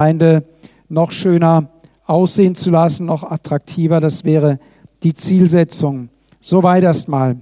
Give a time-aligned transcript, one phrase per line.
[0.00, 0.44] Gemeinde
[0.88, 1.70] noch schöner
[2.06, 3.98] aussehen zu lassen, noch attraktiver.
[3.98, 4.60] Das wäre
[5.02, 6.08] die Zielsetzung.
[6.40, 7.38] Soweit erstmal.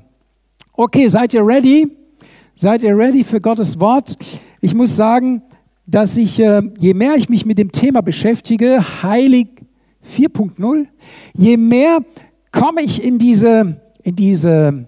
[0.73, 1.87] Okay, seid ihr ready?
[2.55, 4.17] Seid ihr ready für Gottes Wort?
[4.63, 5.43] Ich muss sagen,
[5.85, 9.49] dass ich, äh, je mehr ich mich mit dem Thema beschäftige, heilig
[10.17, 10.87] 4.0,
[11.35, 11.99] je mehr
[12.53, 14.87] komme ich in diese, in diese,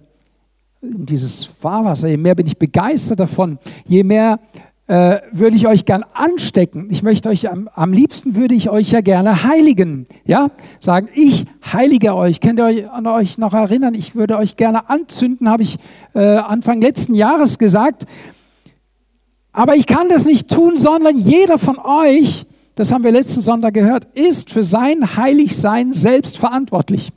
[0.81, 4.41] in dieses Fahrwasser, je mehr bin ich begeistert davon, je mehr
[4.89, 6.89] äh, würde ich euch gern anstecken.
[6.91, 10.07] Ich möchte euch am, am liebsten würde ich euch ja gerne heiligen.
[10.25, 12.41] Ja, sagen, ich heilige euch.
[12.41, 13.95] Könnt ihr euch an euch noch erinnern?
[13.95, 15.79] Ich würde euch gerne anzünden, habe ich
[16.15, 18.07] äh, Anfang letzten Jahres gesagt.
[19.53, 23.75] Aber ich kann das nicht tun, sondern jeder von euch, das haben wir letzten Sonntag
[23.75, 27.11] gehört, ist für sein Heiligsein selbst verantwortlich.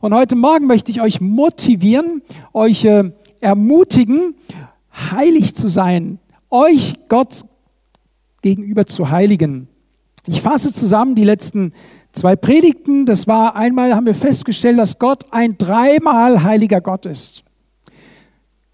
[0.00, 4.36] Und heute Morgen möchte ich euch motivieren, euch äh, ermutigen,
[5.10, 6.20] heilig zu sein,
[6.56, 7.44] euch Gott
[8.42, 9.68] gegenüber zu heiligen.
[10.26, 11.72] Ich fasse zusammen die letzten
[12.12, 13.06] zwei Predigten.
[13.06, 17.44] Das war einmal, haben wir festgestellt, dass Gott ein dreimal heiliger Gott ist.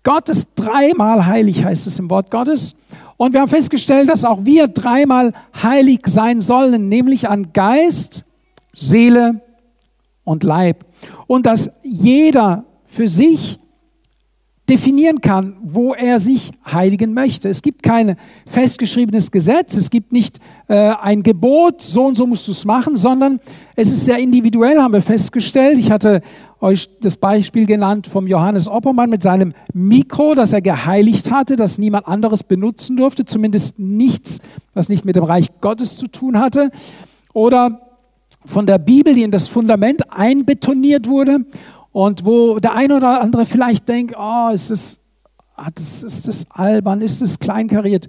[0.04, 2.74] Gott ist dreimal heilig, heißt es im Wort Gottes.
[3.16, 8.24] Und wir haben festgestellt, dass auch wir dreimal heilig sein sollen, nämlich an Geist,
[8.72, 9.40] Seele
[10.24, 10.84] und Leib.
[11.26, 13.58] Und dass jeder für sich
[14.72, 17.50] definieren kann, wo er sich heiligen möchte.
[17.50, 22.48] Es gibt kein festgeschriebenes Gesetz, es gibt nicht äh, ein Gebot, so und so musst
[22.48, 23.38] du es machen, sondern
[23.76, 25.78] es ist sehr individuell, haben wir festgestellt.
[25.78, 26.22] Ich hatte
[26.58, 31.76] euch das Beispiel genannt vom Johannes Oppermann mit seinem Mikro, das er geheiligt hatte, das
[31.76, 34.40] niemand anderes benutzen durfte, zumindest nichts,
[34.72, 36.70] was nicht mit dem Reich Gottes zu tun hatte.
[37.34, 37.92] Oder
[38.46, 41.40] von der Bibel, die in das Fundament einbetoniert wurde
[41.92, 44.98] und wo der eine oder andere vielleicht denkt, oh, ist das,
[45.56, 48.08] ah, das, ist das albern, ist das kleinkariert.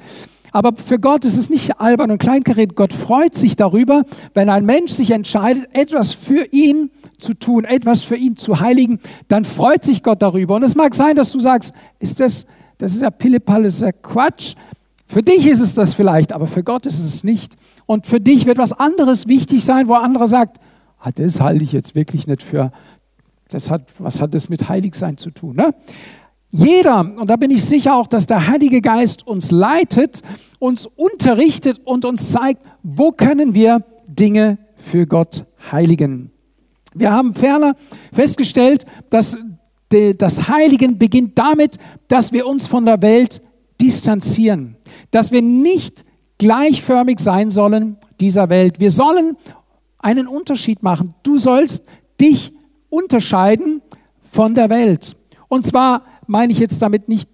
[0.54, 2.76] Aber für Gott ist es nicht albern und kleinkariert.
[2.76, 4.04] Gott freut sich darüber,
[4.36, 9.00] wenn ein Mensch sich entscheidet, etwas für ihn zu tun, etwas für ihn zu heiligen,
[9.28, 10.56] dann freut sich Gott darüber.
[10.56, 12.46] Und es mag sein, dass du sagst, ist das,
[12.78, 14.54] das ist ja Pillepalle, das ist ja Quatsch.
[15.08, 17.56] Für dich ist es das vielleicht, aber für Gott ist es nicht.
[17.88, 20.60] Und für dich wird was anderes wichtig sein, wo andere sagt,
[21.00, 22.72] ah, das halte ich jetzt wirklich nicht für,
[23.54, 25.56] das hat, was hat das mit Heiligsein zu tun?
[25.56, 25.74] Ne?
[26.50, 30.22] Jeder, und da bin ich sicher auch, dass der Heilige Geist uns leitet,
[30.60, 36.32] uns unterrichtet und uns zeigt, wo können wir Dinge für Gott heiligen.
[36.94, 37.76] Wir haben ferner
[38.12, 39.38] festgestellt, dass
[39.90, 41.78] das Heiligen beginnt damit,
[42.08, 43.42] dass wir uns von der Welt
[43.82, 44.78] distanzieren,
[45.12, 46.06] dass wir nicht
[46.38, 48.80] gleichförmig sein sollen dieser Welt.
[48.80, 49.38] Wir sollen
[50.00, 51.16] einen Unterschied machen.
[51.24, 51.86] Du sollst
[52.20, 52.54] dich
[52.94, 53.82] unterscheiden
[54.22, 55.16] von der Welt.
[55.48, 57.30] Und zwar meine ich jetzt damit nicht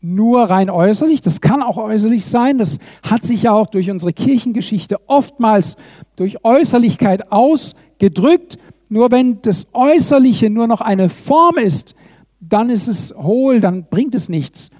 [0.00, 4.12] nur rein äußerlich, das kann auch äußerlich sein, das hat sich ja auch durch unsere
[4.12, 5.76] Kirchengeschichte oftmals
[6.16, 8.58] durch Äußerlichkeit ausgedrückt.
[8.88, 11.94] Nur wenn das Äußerliche nur noch eine Form ist,
[12.40, 14.70] dann ist es hohl, dann bringt es nichts.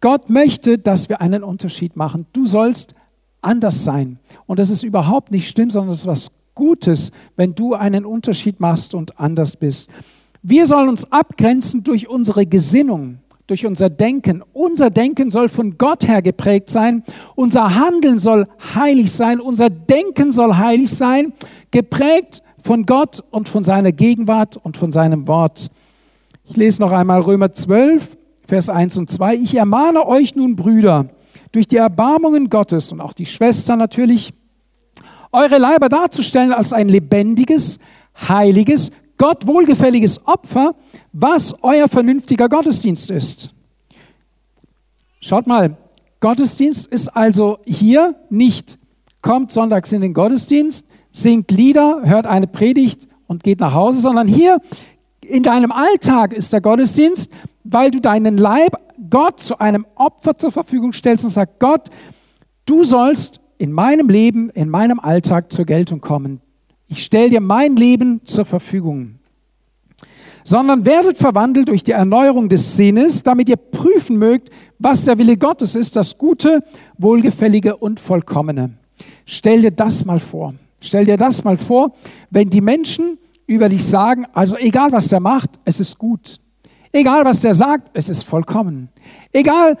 [0.00, 2.26] Gott möchte, dass wir einen Unterschied machen.
[2.34, 2.94] Du sollst
[3.40, 4.18] anders sein.
[4.46, 8.60] Und das ist überhaupt nicht schlimm, sondern das ist was Gutes, wenn du einen Unterschied
[8.60, 9.90] machst und anders bist.
[10.42, 14.42] Wir sollen uns abgrenzen durch unsere Gesinnung, durch unser Denken.
[14.52, 17.02] Unser Denken soll von Gott her geprägt sein.
[17.34, 19.40] Unser Handeln soll heilig sein.
[19.40, 21.32] Unser Denken soll heilig sein,
[21.70, 25.70] geprägt von Gott und von seiner Gegenwart und von seinem Wort.
[26.44, 28.16] Ich lese noch einmal Römer 12,
[28.46, 29.36] Vers 1 und 2.
[29.36, 31.06] Ich ermahne euch nun, Brüder,
[31.52, 34.34] durch die Erbarmungen Gottes und auch die Schwestern natürlich,
[35.34, 37.78] eure Leiber darzustellen als ein lebendiges,
[38.16, 40.74] heiliges, Gott wohlgefälliges Opfer,
[41.12, 43.50] was euer vernünftiger Gottesdienst ist.
[45.20, 45.76] Schaut mal,
[46.20, 48.78] Gottesdienst ist also hier nicht,
[49.22, 54.28] kommt sonntags in den Gottesdienst, singt Lieder, hört eine Predigt und geht nach Hause, sondern
[54.28, 54.60] hier
[55.20, 57.30] in deinem Alltag ist der Gottesdienst,
[57.62, 58.76] weil du deinen Leib
[59.10, 61.88] Gott zu einem Opfer zur Verfügung stellst und sagst, Gott,
[62.66, 66.42] du sollst in meinem Leben, in meinem Alltag zur Geltung kommen.
[66.86, 69.14] Ich stelle dir mein Leben zur Verfügung.
[70.44, 75.38] Sondern werdet verwandelt durch die Erneuerung des Sinnes, damit ihr prüfen mögt, was der Wille
[75.38, 76.62] Gottes ist, das Gute,
[76.98, 78.74] Wohlgefällige und Vollkommene.
[79.24, 80.52] Stell dir das mal vor.
[80.82, 81.94] Stell dir das mal vor,
[82.28, 83.16] wenn die Menschen
[83.46, 86.38] über dich sagen, also egal was der macht, es ist gut.
[86.92, 88.90] Egal was der sagt, es ist vollkommen.
[89.32, 89.78] Egal,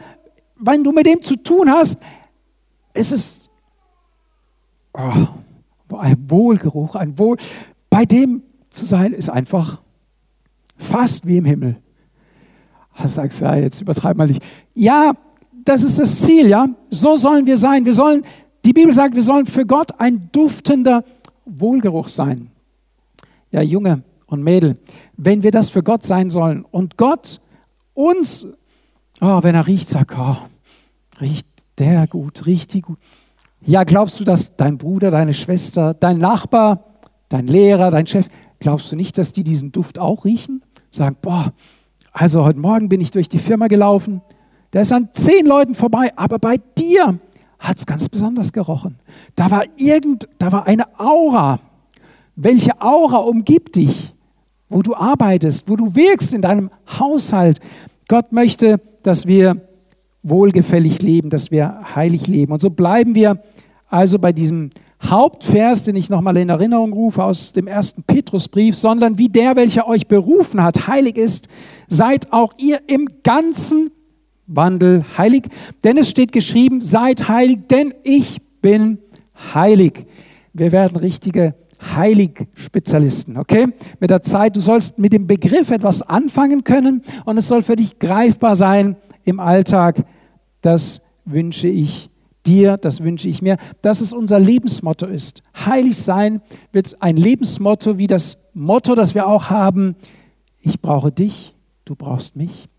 [0.56, 1.98] wenn du mit dem zu tun hast,
[2.94, 3.43] es ist
[4.94, 7.36] oh, ein Wohlgeruch, ein Wohl.
[7.90, 9.80] Bei dem zu sein ist einfach
[10.76, 11.76] fast wie im Himmel.
[13.00, 14.42] Du sagst, ja, jetzt übertreib mal nicht.
[14.74, 15.12] Ja,
[15.64, 16.68] das ist das Ziel, ja.
[16.90, 17.84] So sollen wir sein.
[17.84, 18.24] Wir sollen
[18.64, 21.04] Die Bibel sagt, wir sollen für Gott ein duftender
[21.44, 22.50] Wohlgeruch sein.
[23.50, 24.78] Ja, Junge und Mädel,
[25.16, 27.40] wenn wir das für Gott sein sollen und Gott
[27.92, 28.46] uns,
[29.20, 30.36] oh, wenn er riecht, sagt, oh,
[31.20, 31.46] riecht
[31.78, 32.98] der gut, riecht die gut.
[33.66, 36.84] Ja, glaubst du, dass dein Bruder, deine Schwester, dein Nachbar,
[37.30, 38.28] dein Lehrer, dein Chef,
[38.60, 40.62] glaubst du nicht, dass die diesen Duft auch riechen?
[40.90, 41.54] Sagen, boah,
[42.12, 44.20] also heute Morgen bin ich durch die Firma gelaufen,
[44.70, 47.18] da ist an zehn Leuten vorbei, aber bei dir
[47.58, 48.98] hat es ganz besonders gerochen.
[49.34, 51.58] Da war irgend, da war eine Aura.
[52.36, 54.14] Welche Aura umgibt dich,
[54.68, 57.60] wo du arbeitest, wo du wirkst in deinem Haushalt?
[58.08, 59.62] Gott möchte, dass wir
[60.24, 62.52] wohlgefällig leben, dass wir heilig leben.
[62.52, 63.40] Und so bleiben wir
[63.88, 64.70] also bei diesem
[65.02, 69.86] Hauptvers, den ich nochmal in Erinnerung rufe aus dem ersten Petrusbrief, sondern wie der, welcher
[69.86, 71.48] euch berufen hat, heilig ist,
[71.88, 73.92] seid auch ihr im ganzen
[74.46, 75.48] Wandel heilig.
[75.84, 78.98] Denn es steht geschrieben, seid heilig, denn ich bin
[79.54, 80.06] heilig.
[80.54, 81.54] Wir werden richtige
[81.94, 83.66] Heilig-Spezialisten, okay?
[84.00, 87.76] Mit der Zeit, du sollst mit dem Begriff etwas anfangen können und es soll für
[87.76, 90.04] dich greifbar sein im Alltag.
[90.64, 92.08] Das wünsche ich
[92.46, 95.42] dir, das wünsche ich mir, dass es unser Lebensmotto ist.
[95.54, 96.40] Heilig sein
[96.72, 99.94] wird ein Lebensmotto wie das Motto, das wir auch haben.
[100.62, 102.70] Ich brauche dich, du brauchst mich.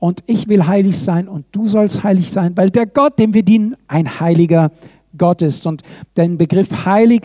[0.00, 3.44] Und ich will heilig sein und du sollst heilig sein, weil der Gott, dem wir
[3.44, 4.72] dienen, ein heiliger
[5.16, 5.64] Gott ist.
[5.64, 5.82] Und
[6.16, 7.22] den Begriff heilig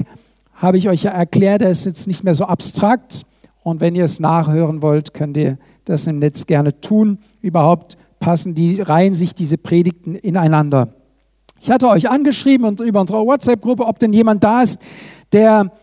[0.54, 3.26] habe ich euch ja erklärt, der ist jetzt nicht mehr so abstrakt.
[3.64, 7.18] Und wenn ihr es nachhören wollt, könnt ihr das im Netz gerne tun.
[7.42, 10.94] Überhaupt passen die, reihen sich diese Predigten ineinander.
[11.62, 14.80] Ich hatte euch angeschrieben und über unsere WhatsApp-Gruppe, ob denn jemand da ist,
[15.34, 15.74] der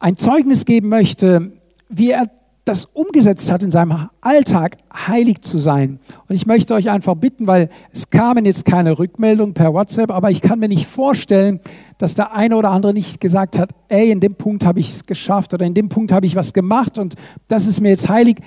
[0.00, 1.52] ein Zeugnis geben möchte,
[1.90, 2.30] wie er
[2.64, 5.98] das umgesetzt hat in seinem Alltag, heilig zu sein.
[6.28, 10.30] Und ich möchte euch einfach bitten, weil es kamen jetzt keine Rückmeldungen per WhatsApp, aber
[10.30, 11.60] ich kann mir nicht vorstellen,
[11.98, 15.04] dass der eine oder andere nicht gesagt hat, ey, in dem Punkt habe ich es
[15.04, 17.16] geschafft oder in dem Punkt habe ich was gemacht und
[17.48, 18.38] das ist mir jetzt heilig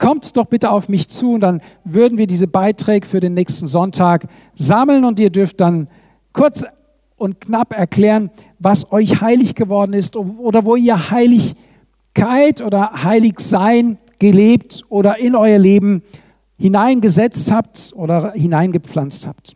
[0.00, 3.68] kommt doch bitte auf mich zu und dann würden wir diese Beiträge für den nächsten
[3.68, 5.88] Sonntag sammeln und ihr dürft dann
[6.32, 6.64] kurz
[7.16, 14.84] und knapp erklären, was euch heilig geworden ist oder wo ihr Heiligkeit oder Heiligsein gelebt
[14.88, 16.02] oder in euer Leben
[16.58, 19.54] hineingesetzt habt oder hineingepflanzt habt.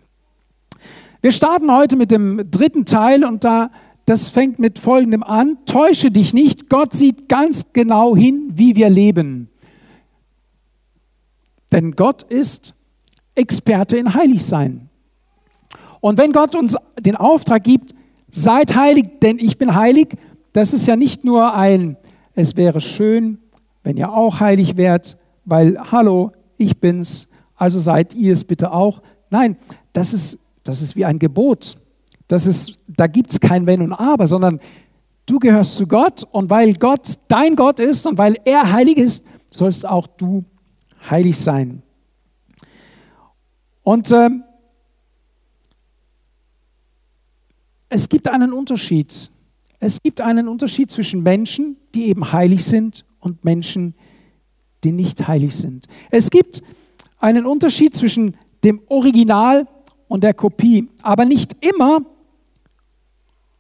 [1.23, 3.71] Wir starten heute mit dem dritten Teil und da
[4.05, 8.91] das fängt mit folgendem an: Täusche dich nicht, Gott sieht ganz genau hin, wie wir
[8.91, 9.49] leben.
[11.75, 12.73] Denn Gott ist
[13.35, 14.89] Experte in Heiligsein.
[16.01, 17.97] Und wenn Gott uns den Auftrag gibt,
[18.31, 20.17] seid heilig, denn ich bin heilig,
[20.53, 21.97] das ist ja nicht nur ein,
[22.37, 23.39] es wäre schön,
[23.83, 29.03] wenn ihr auch heilig wärt, weil, hallo, ich bin's, also seid ihr es bitte auch.
[29.31, 29.57] Nein,
[29.93, 31.77] das ist, das ist wie ein Gebot.
[32.29, 34.61] Das ist, da gibt es kein Wenn und Aber, sondern
[35.27, 39.25] du gehörst zu Gott und weil Gott dein Gott ist und weil er heilig ist,
[39.51, 40.45] sollst auch du
[41.11, 41.83] heilig sein.
[43.83, 44.31] Und äh,
[47.89, 49.31] es gibt einen Unterschied.
[49.79, 53.95] Es gibt einen Unterschied zwischen Menschen, die eben heilig sind, und Menschen,
[54.85, 55.87] die nicht heilig sind.
[56.11, 56.63] Es gibt
[57.19, 59.67] einen Unterschied zwischen dem Original
[60.09, 62.01] und der Kopie, aber nicht immer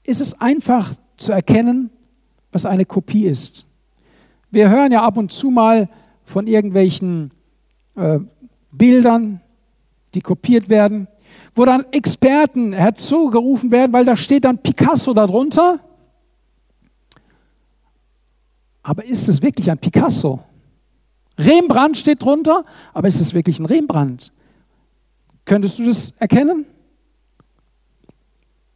[0.02, 1.90] ist es einfach zu erkennen,
[2.52, 3.66] was eine Kopie ist.
[4.50, 5.88] Wir hören ja ab und zu mal
[6.24, 7.30] von irgendwelchen
[7.96, 8.18] äh,
[8.72, 9.40] Bildern,
[10.14, 11.08] die kopiert werden,
[11.54, 15.80] wo dann Experten herzugerufen werden, weil da steht dann Picasso darunter.
[18.82, 20.40] Aber ist es wirklich ein Picasso?
[21.38, 24.32] Rembrandt steht drunter, aber ist es wirklich ein Rembrandt?
[25.44, 26.66] Könntest du das erkennen?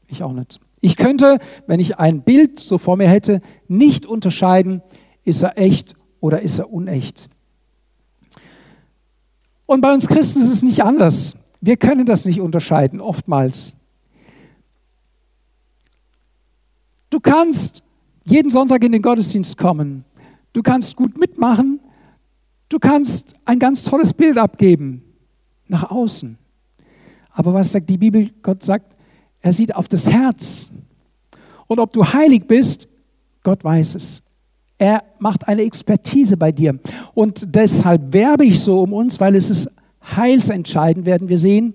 [0.08, 0.60] Ich auch nicht.
[0.80, 4.82] Ich könnte, wenn ich ein Bild so vor mir hätte, nicht unterscheiden,
[5.24, 7.28] ist er echt oder ist er unecht.
[9.68, 11.36] Und bei uns Christen ist es nicht anders.
[11.60, 13.76] Wir können das nicht unterscheiden, oftmals.
[17.10, 17.82] Du kannst
[18.24, 20.06] jeden Sonntag in den Gottesdienst kommen.
[20.54, 21.80] Du kannst gut mitmachen.
[22.70, 25.02] Du kannst ein ganz tolles Bild abgeben
[25.66, 26.38] nach außen.
[27.32, 28.30] Aber was sagt die Bibel?
[28.40, 28.96] Gott sagt,
[29.42, 30.72] er sieht auf das Herz.
[31.66, 32.88] Und ob du heilig bist,
[33.42, 34.22] Gott weiß es.
[34.78, 36.78] Er macht eine Expertise bei dir.
[37.14, 39.68] Und deshalb werbe ich so um uns, weil es ist
[40.16, 41.74] heilsentscheidend, werden wir sehen,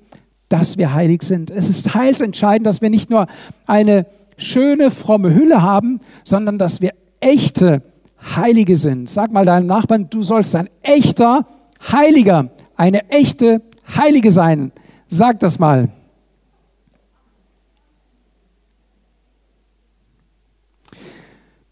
[0.49, 1.51] dass wir heilig sind.
[1.51, 3.27] Es ist heilsentscheidend, dass wir nicht nur
[3.67, 4.05] eine
[4.37, 7.81] schöne, fromme Hülle haben, sondern dass wir echte
[8.35, 9.09] Heilige sind.
[9.09, 11.45] Sag mal deinem Nachbarn, du sollst ein echter
[11.91, 13.61] Heiliger, eine echte
[13.97, 14.71] Heilige sein.
[15.09, 15.89] Sag das mal.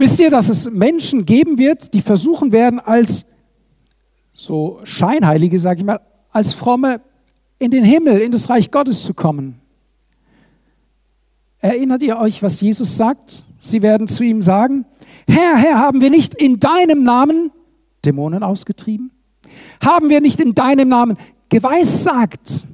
[0.02, 3.28] Wisst ihr, dass es Menschen geben wird, die versuchen werden, als
[4.34, 6.00] so Scheinheilige, sage ich mal,
[6.32, 7.02] als Fromme
[7.60, 9.62] in den Himmel, in das Reich Gottes zu kommen?
[11.60, 13.46] Erinnert ihr euch, was Jesus sagt?
[13.60, 14.86] Sie werden zu ihm sagen,
[15.28, 17.52] Herr, Herr, haben wir nicht in deinem Namen
[18.04, 19.12] Dämonen ausgetrieben?
[19.86, 21.16] Haben wir nicht in deinem Namen
[21.50, 22.68] geweissagt?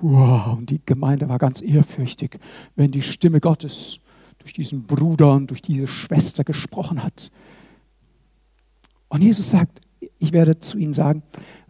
[0.00, 2.40] Wow, und die Gemeinde war ganz ehrfürchtig,
[2.76, 4.00] wenn die Stimme Gottes
[4.48, 7.30] durch diesen Bruder und durch diese Schwester gesprochen hat.
[9.08, 9.82] Und Jesus sagt,
[10.18, 11.22] ich werde zu ihnen sagen,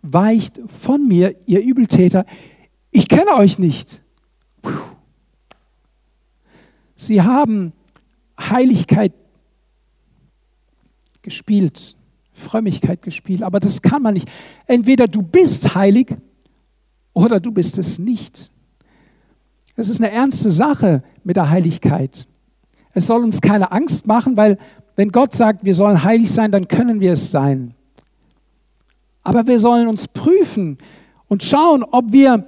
[0.02, 2.24] weicht von mir, ihr Übeltäter,
[2.92, 4.00] ich kenne euch nicht.
[6.94, 7.72] Sie haben
[8.38, 9.12] Heiligkeit
[11.22, 11.96] gespielt,
[12.32, 14.28] Frömmigkeit gespielt, aber das kann man nicht.
[14.66, 16.14] Entweder du bist heilig
[17.12, 18.52] oder du bist es nicht.
[19.74, 22.28] Es ist eine ernste Sache mit der Heiligkeit.
[22.94, 24.58] Es soll uns keine Angst machen, weil
[24.96, 27.74] wenn Gott sagt, wir sollen heilig sein, dann können wir es sein.
[29.22, 30.78] Aber wir sollen uns prüfen
[31.28, 32.44] und schauen, ob wir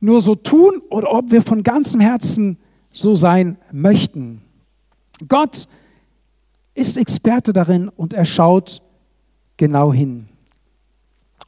[0.00, 2.58] nur so tun oder ob wir von ganzem Herzen
[2.90, 4.42] so sein möchten.
[5.28, 5.68] Gott
[6.74, 8.82] ist Experte darin und er schaut
[9.56, 10.28] genau hin.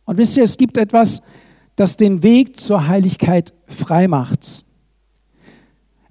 [0.04, 1.23] Und wisst ihr, es gibt etwas,
[1.76, 4.64] das den Weg zur Heiligkeit frei macht.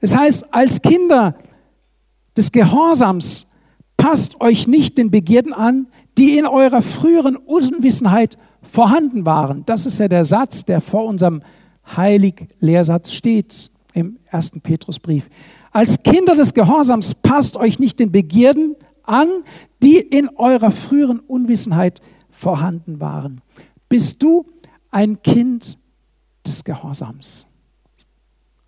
[0.01, 1.35] Es heißt, als Kinder
[2.35, 3.47] des Gehorsams
[3.97, 5.87] passt euch nicht den Begierden an,
[6.17, 9.65] die in eurer früheren Unwissenheit vorhanden waren.
[9.65, 11.41] Das ist ja der Satz, der vor unserem
[11.85, 15.29] Heilig-Lehrsatz steht im ersten Petrusbrief.
[15.71, 19.27] Als Kinder des Gehorsams passt euch nicht den Begierden an,
[19.81, 23.41] die in eurer früheren Unwissenheit vorhanden waren.
[23.89, 24.45] Bist du
[24.91, 25.77] ein Kind
[26.45, 27.47] des Gehorsams?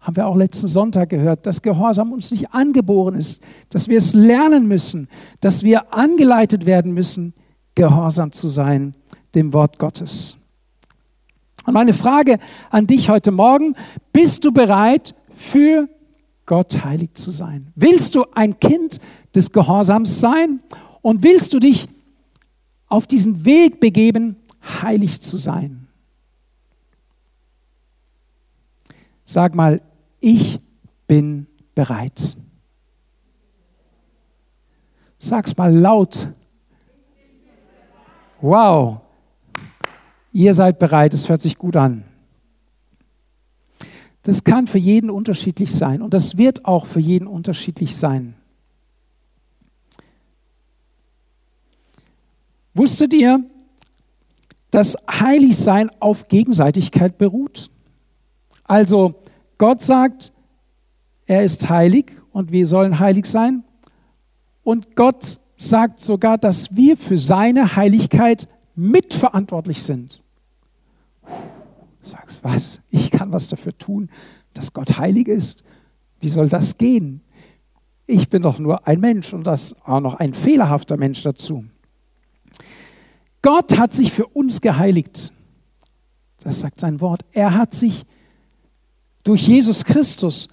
[0.05, 4.13] Haben wir auch letzten Sonntag gehört, dass Gehorsam uns nicht angeboren ist, dass wir es
[4.13, 5.09] lernen müssen,
[5.41, 7.33] dass wir angeleitet werden müssen,
[7.73, 8.93] gehorsam zu sein
[9.33, 10.37] dem Wort Gottes.
[11.65, 12.37] Und meine Frage
[12.69, 13.73] an dich heute Morgen,
[14.13, 15.89] bist du bereit für
[16.45, 17.71] Gott heilig zu sein?
[17.73, 18.99] Willst du ein Kind
[19.33, 20.61] des Gehorsams sein
[21.01, 21.89] und willst du dich
[22.87, 24.35] auf diesen Weg begeben,
[24.83, 25.87] heilig zu sein?
[29.25, 29.81] Sag mal,
[30.25, 30.59] ich
[31.05, 32.35] bin bereit.
[35.19, 36.33] Sag's mal laut.
[38.41, 39.01] Wow.
[40.31, 42.05] Ihr seid bereit, es hört sich gut an.
[44.23, 48.33] Das kann für jeden unterschiedlich sein und das wird auch für jeden unterschiedlich sein.
[52.73, 53.43] Wusstet ihr,
[54.71, 57.69] dass Heiligsein auf Gegenseitigkeit beruht?
[58.63, 59.21] Also
[59.57, 60.33] Gott sagt,
[61.25, 63.63] er ist heilig und wir sollen heilig sein.
[64.63, 70.21] Und Gott sagt sogar, dass wir für seine Heiligkeit mitverantwortlich sind.
[71.23, 72.81] Du sagst, was?
[72.89, 74.09] Ich kann was dafür tun,
[74.53, 75.63] dass Gott heilig ist.
[76.19, 77.21] Wie soll das gehen?
[78.05, 81.65] Ich bin doch nur ein Mensch und das auch noch ein fehlerhafter Mensch dazu.
[83.41, 85.31] Gott hat sich für uns geheiligt.
[86.39, 87.21] Das sagt sein Wort.
[87.31, 88.14] Er hat sich geheiligt
[89.25, 90.47] durch Jesus Christus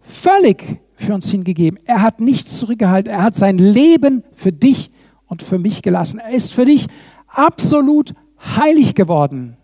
[0.00, 1.78] völlig für uns hingegeben.
[1.84, 3.12] Er hat nichts zurückgehalten.
[3.12, 4.90] Er hat sein Leben für dich
[5.26, 6.20] und für mich gelassen.
[6.20, 6.86] Er ist für dich
[7.26, 9.56] absolut heilig geworden.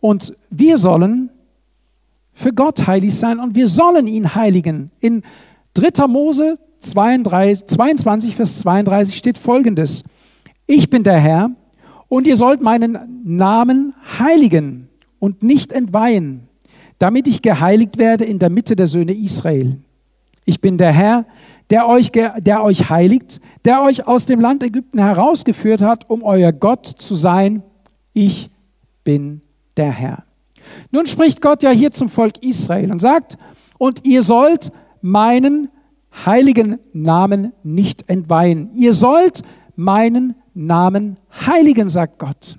[0.00, 1.30] Und wir sollen
[2.32, 4.90] für Gott heilig sein und wir sollen ihn heiligen.
[5.00, 5.22] In
[5.74, 6.06] 3.
[6.06, 10.04] Mose 32, 22, Vers 32 steht folgendes.
[10.66, 11.50] Ich bin der Herr
[12.08, 14.88] und ihr sollt meinen Namen heiligen
[15.18, 16.48] und nicht entweihen
[17.00, 19.78] damit ich geheiligt werde in der Mitte der Söhne Israel.
[20.44, 21.24] Ich bin der Herr,
[21.70, 26.52] der euch, der euch heiligt, der euch aus dem Land Ägypten herausgeführt hat, um euer
[26.52, 27.62] Gott zu sein.
[28.12, 28.50] Ich
[29.02, 29.40] bin
[29.78, 30.24] der Herr.
[30.90, 33.38] Nun spricht Gott ja hier zum Volk Israel und sagt,
[33.78, 35.70] und ihr sollt meinen
[36.26, 38.70] heiligen Namen nicht entweihen.
[38.74, 39.40] Ihr sollt
[39.74, 41.16] meinen Namen
[41.46, 42.58] heiligen, sagt Gott.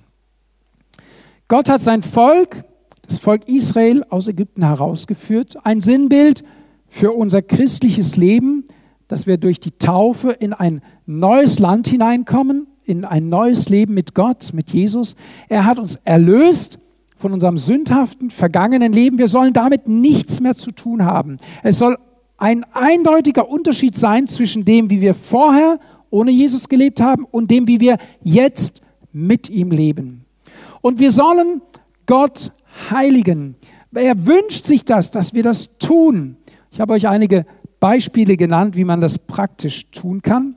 [1.47, 2.63] Gott hat sein Volk
[3.11, 5.57] das Volk Israel aus Ägypten herausgeführt.
[5.65, 6.45] Ein Sinnbild
[6.87, 8.63] für unser christliches Leben,
[9.09, 14.15] dass wir durch die Taufe in ein neues Land hineinkommen, in ein neues Leben mit
[14.15, 15.17] Gott, mit Jesus.
[15.49, 16.79] Er hat uns erlöst
[17.17, 19.17] von unserem sündhaften, vergangenen Leben.
[19.17, 21.39] Wir sollen damit nichts mehr zu tun haben.
[21.63, 21.97] Es soll
[22.37, 25.79] ein eindeutiger Unterschied sein zwischen dem, wie wir vorher
[26.11, 28.79] ohne Jesus gelebt haben und dem, wie wir jetzt
[29.11, 30.23] mit ihm leben.
[30.79, 31.61] Und wir sollen
[32.05, 32.53] Gott
[32.89, 33.55] heiligen.
[33.93, 36.37] Er wünscht sich das, dass wir das tun.
[36.71, 37.45] Ich habe euch einige
[37.79, 40.55] Beispiele genannt, wie man das praktisch tun kann.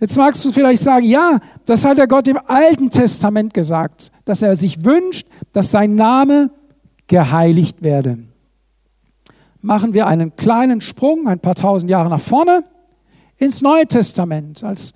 [0.00, 4.42] Jetzt magst du vielleicht sagen, ja, das hat der Gott im Alten Testament gesagt, dass
[4.42, 6.50] er sich wünscht, dass sein Name
[7.08, 8.18] geheiligt werde.
[9.60, 12.62] Machen wir einen kleinen Sprung, ein paar tausend Jahre nach vorne,
[13.38, 14.94] ins Neue Testament, als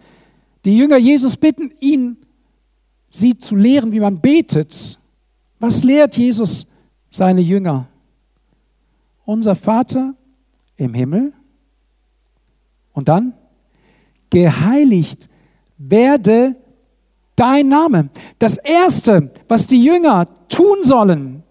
[0.64, 2.16] die Jünger Jesus bitten, ihn,
[3.10, 5.00] sie zu lehren, wie man betet.
[5.62, 6.66] Was lehrt Jesus
[7.08, 7.86] seine Jünger?
[9.24, 10.14] Unser Vater
[10.76, 11.32] im Himmel.
[12.92, 13.34] Und dann,
[14.28, 15.28] geheiligt
[15.78, 16.56] werde
[17.36, 18.08] dein Name.
[18.40, 21.44] Das Erste, was die Jünger tun sollen,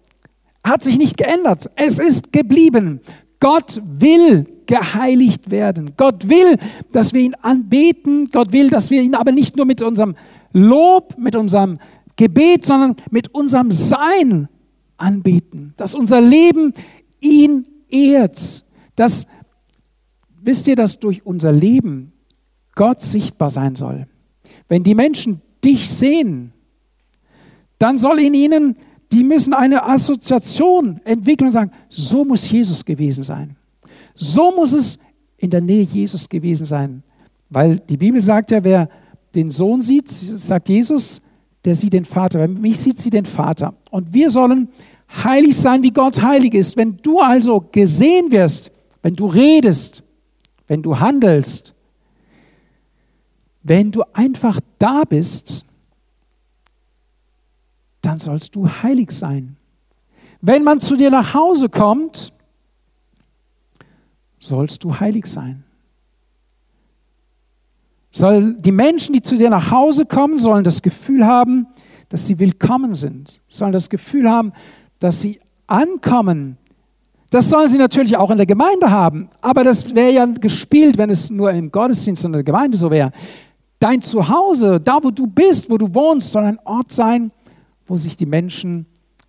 [0.62, 1.70] hat sich nicht geändert.
[1.76, 3.00] Es ist geblieben.
[3.40, 5.94] Gott will geheiligt werden.
[5.96, 6.58] Gott will,
[6.92, 8.28] dass wir ihn anbeten.
[8.30, 10.16] Gott will, dass wir ihn aber nicht nur mit unserem
[10.52, 11.78] Lob, mit unserem
[12.16, 14.48] Gebet, sondern mit unserem Sein
[14.96, 15.74] anbeten.
[15.76, 16.74] Dass unser Leben
[17.20, 18.64] ihn ehrt.
[18.96, 19.26] Dass,
[20.40, 22.12] wisst ihr, dass durch unser Leben
[22.74, 24.06] Gott sichtbar sein soll.
[24.68, 26.52] Wenn die Menschen dich sehen,
[27.78, 28.76] dann soll in ihnen,
[29.10, 33.56] die müssen eine Assoziation entwickeln und sagen, so muss Jesus gewesen sein.
[34.14, 34.98] So muss es
[35.36, 37.02] in der Nähe Jesus gewesen sein.
[37.50, 38.88] Weil die Bibel sagt ja, wer
[39.34, 41.20] den Sohn sieht, sagt Jesus,
[41.64, 42.40] der sieht den Vater.
[42.40, 43.74] Wer mich sieht, sieht den Vater.
[43.90, 44.68] Und wir sollen
[45.22, 46.76] heilig sein, wie Gott heilig ist.
[46.76, 50.02] Wenn du also gesehen wirst, wenn du redest,
[50.66, 51.74] wenn du handelst,
[53.62, 55.64] wenn du einfach da bist,
[58.00, 59.56] dann sollst du heilig sein.
[60.40, 62.32] Wenn man zu dir nach Hause kommt,
[64.38, 65.62] sollst du heilig sein.
[68.12, 71.66] Soll die Menschen, die zu dir nach Hause kommen, sollen das Gefühl haben,
[72.10, 74.52] dass sie willkommen sind, sollen das Gefühl haben,
[74.98, 76.58] dass sie ankommen.
[77.30, 81.08] Das sollen sie natürlich auch in der Gemeinde haben, aber das wäre ja gespielt, wenn
[81.08, 83.12] es nur im Gottesdienst und in der Gemeinde so wäre.
[83.78, 87.32] Dein Zuhause, da wo du bist, wo du wohnst, soll ein Ort sein,
[87.86, 88.84] wo sich die Menschen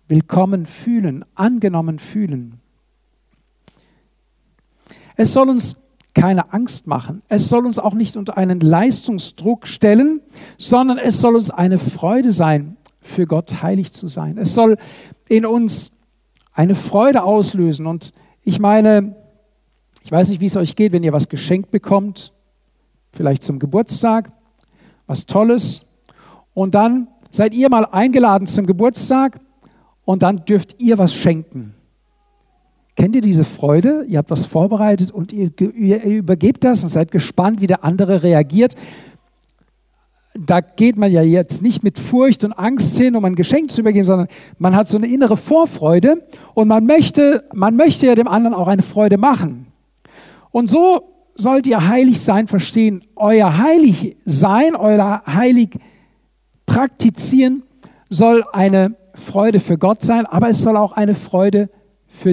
[0.08, 2.60] willkommen fühlen, angenommen fühlen.
[5.16, 5.76] Es soll uns
[6.14, 7.22] keine Angst machen.
[7.28, 10.20] Es soll uns auch nicht unter einen Leistungsdruck stellen,
[10.58, 14.38] sondern es soll uns eine Freude sein, für Gott heilig zu sein.
[14.38, 14.76] Es soll
[15.28, 15.92] in uns
[16.52, 17.86] eine Freude auslösen.
[17.86, 19.16] Und ich meine,
[20.02, 22.32] ich weiß nicht, wie es euch geht, wenn ihr was geschenkt bekommt,
[23.12, 24.30] vielleicht zum Geburtstag
[25.06, 25.84] was Tolles.
[26.54, 29.40] Und dann seid ihr mal eingeladen zum Geburtstag
[30.04, 31.74] und dann dürft ihr was schenken.
[32.96, 34.04] Kennt ihr diese Freude?
[34.08, 38.22] Ihr habt was vorbereitet und ihr, ihr, übergebt das und seid gespannt, wie der andere
[38.22, 38.74] reagiert.
[40.34, 43.80] Da geht man ja jetzt nicht mit Furcht und Angst hin, um ein Geschenk zu
[43.80, 44.28] übergeben, sondern
[44.58, 48.68] man hat so eine innere Vorfreude und man möchte, man möchte ja dem anderen auch
[48.68, 49.66] eine Freude machen.
[50.50, 51.02] Und so
[51.34, 53.04] sollt ihr heilig sein verstehen.
[53.16, 55.78] Euer heilig sein, euer heilig
[56.64, 57.64] praktizieren
[58.08, 61.83] soll eine Freude für Gott sein, aber es soll auch eine Freude für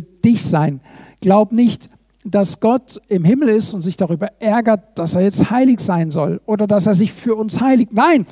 [0.02, 0.82] dich sein.
[1.22, 1.90] Glaub nicht,
[2.24, 6.42] dass Gott im Himmel ist und sich darüber ärgert, dass er jetzt heilig sein soll
[6.46, 7.94] oder dass er sich für uns heiligt.
[7.94, 8.26] Nein,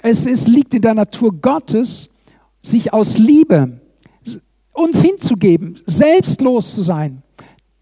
[0.00, 2.10] es ist, liegt in der Natur Gottes,
[2.60, 3.80] sich aus Liebe
[4.72, 7.22] uns hinzugeben, selbstlos zu sein.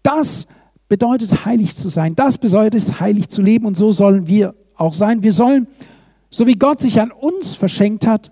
[0.03, 0.47] Das
[0.87, 2.15] bedeutet heilig zu sein.
[2.15, 5.23] Das bedeutet heilig zu leben und so sollen wir auch sein.
[5.23, 5.67] Wir sollen,
[6.29, 8.31] so wie Gott sich an uns verschenkt hat,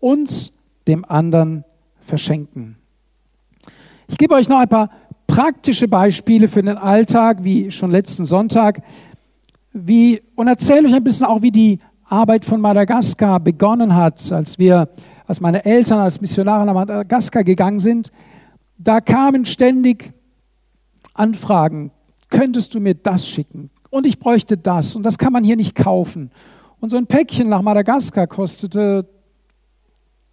[0.00, 0.52] uns
[0.86, 1.64] dem anderen
[2.00, 2.77] verschenken.
[4.10, 4.90] Ich gebe euch noch ein paar
[5.26, 8.80] praktische Beispiele für den Alltag, wie schon letzten Sonntag,
[9.72, 14.58] wie, und erzähle euch ein bisschen auch, wie die Arbeit von Madagaskar begonnen hat, als
[14.58, 14.88] wir,
[15.26, 18.10] als meine Eltern als Missionare nach Madagaskar gegangen sind.
[18.78, 20.12] Da kamen ständig
[21.12, 21.90] Anfragen,
[22.30, 23.70] könntest du mir das schicken?
[23.90, 26.30] Und ich bräuchte das und das kann man hier nicht kaufen.
[26.80, 29.06] Und so ein Päckchen nach Madagaskar kostete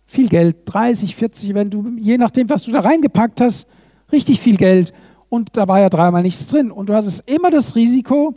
[0.05, 3.67] viel Geld, 30, 40, wenn du, je nachdem, was du da reingepackt hast,
[4.11, 4.93] richtig viel Geld.
[5.29, 6.71] Und da war ja dreimal nichts drin.
[6.71, 8.35] Und du hattest immer das Risiko,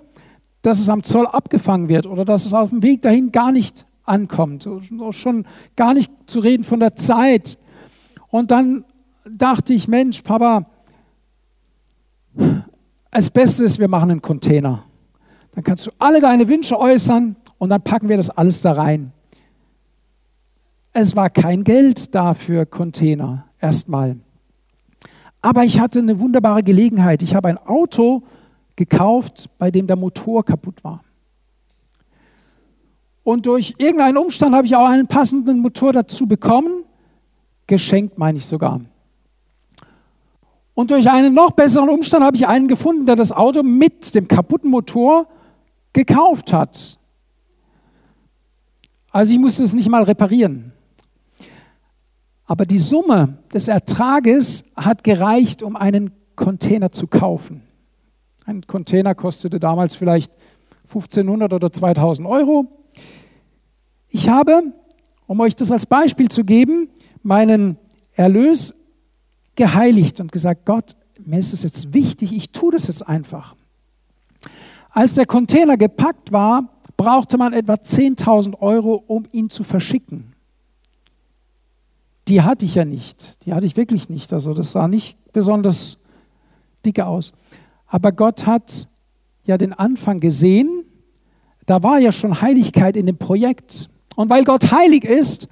[0.63, 3.87] dass es am Zoll abgefangen wird oder dass es auf dem Weg dahin gar nicht
[4.05, 4.69] ankommt.
[5.11, 7.59] Schon gar nicht zu reden von der Zeit.
[8.29, 8.85] Und dann
[9.31, 10.67] dachte ich, Mensch, Papa,
[13.11, 14.85] das Beste ist, wir machen einen Container.
[15.53, 19.13] Dann kannst du alle deine Wünsche äußern und dann packen wir das alles da rein.
[21.01, 24.17] Es war kein Geld da für Container, erstmal.
[25.41, 27.23] Aber ich hatte eine wunderbare Gelegenheit.
[27.23, 28.25] Ich habe ein Auto
[28.75, 31.05] gekauft, bei dem der Motor kaputt war.
[33.23, 36.83] Und durch irgendeinen Umstand habe ich auch einen passenden Motor dazu bekommen.
[37.69, 38.81] Geschenkt meine ich sogar.
[40.75, 44.27] Und durch einen noch besseren Umstand habe ich einen gefunden, der das Auto mit dem
[44.27, 45.29] kaputten Motor
[45.93, 46.99] gekauft hat.
[49.13, 50.73] Also ich musste es nicht mal reparieren.
[52.49, 57.63] Aber die Summe des Ertrages hat gereicht, um einen Container zu kaufen.
[58.47, 60.33] Ein Container kostete damals vielleicht
[60.87, 62.67] 1500 oder 2000 Euro.
[64.09, 64.63] Ich habe,
[65.27, 66.89] um euch das als Beispiel zu geben,
[67.23, 67.77] meinen
[68.15, 68.75] Erlös
[69.55, 73.57] geheiligt und gesagt, Gott, mir ist es jetzt wichtig, ich tue das jetzt einfach.
[74.89, 80.33] Als der Container gepackt war, brauchte man etwa 10.000 Euro, um ihn zu verschicken.
[82.29, 83.45] Die hatte ich ja nicht.
[83.47, 84.33] Die hatte ich wirklich nicht.
[84.33, 85.99] Also das sah nicht besonders
[86.85, 87.33] dicke aus.
[87.87, 88.87] Aber Gott hat
[89.45, 90.85] ja den Anfang gesehen.
[91.65, 93.89] Da war ja schon Heiligkeit in dem Projekt.
[94.15, 95.49] Und weil Gott heilig ist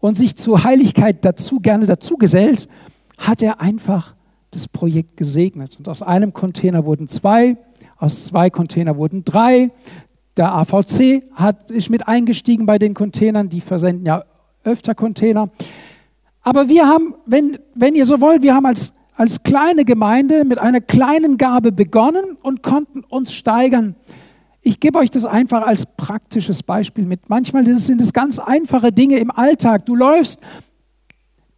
[0.00, 2.68] und sich zur Heiligkeit dazu gerne dazu gesellt,
[3.16, 4.14] hat er einfach
[4.50, 5.76] das Projekt gesegnet.
[5.78, 7.56] Und aus einem Container wurden zwei,
[7.98, 9.70] aus zwei Container wurden drei.
[10.36, 14.24] Der AVC hat, ist mit eingestiegen bei den Containern, die versenden ja
[14.64, 15.50] öfter Container.
[16.42, 20.58] Aber wir haben, wenn, wenn ihr so wollt, wir haben als, als kleine Gemeinde mit
[20.58, 23.96] einer kleinen Gabe begonnen und konnten uns steigern.
[24.60, 27.28] Ich gebe euch das einfach als praktisches Beispiel mit.
[27.28, 29.86] Manchmal sind es ganz einfache Dinge im Alltag.
[29.86, 30.40] Du läufst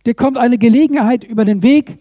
[0.07, 1.99] dir kommt eine Gelegenheit über den Weg.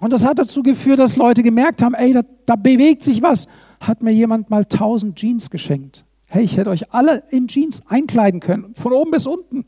[0.00, 3.46] Und das hat dazu geführt, dass Leute gemerkt haben, ey, da, da bewegt sich was.
[3.80, 6.04] Hat mir jemand mal tausend Jeans geschenkt.
[6.26, 9.64] Hey, ich hätte euch alle in Jeans einkleiden können, von oben bis unten.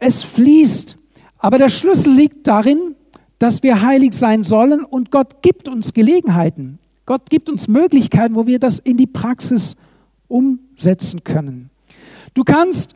[0.00, 0.96] Es fließt.
[1.38, 2.94] Aber der Schlüssel liegt darin,
[3.38, 6.78] dass wir heilig sein sollen und Gott gibt uns Gelegenheiten.
[7.06, 9.76] Gott gibt uns Möglichkeiten, wo wir das in die Praxis
[10.26, 11.70] umsetzen können.
[12.34, 12.94] Du kannst